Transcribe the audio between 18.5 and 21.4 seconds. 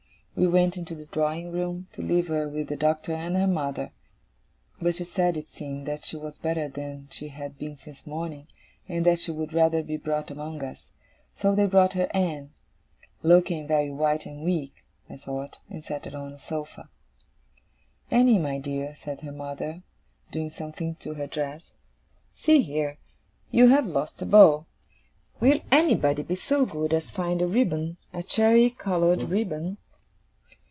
dear,' said her mother, doing something to her